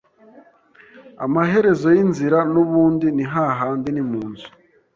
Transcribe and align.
amaherezo 1.25 1.87
yinzira 1.97 2.37
nubundi 2.51 3.07
nihahandi 3.15 3.89
nimunzu 3.91 4.47